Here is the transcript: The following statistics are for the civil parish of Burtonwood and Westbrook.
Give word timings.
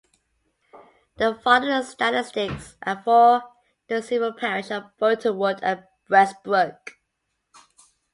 The 1.17 1.35
following 1.43 1.83
statistics 1.83 2.75
are 2.81 3.03
for 3.03 3.43
the 3.87 4.01
civil 4.01 4.33
parish 4.33 4.71
of 4.71 4.85
Burtonwood 4.99 5.59
and 5.61 5.83
Westbrook. 6.09 6.93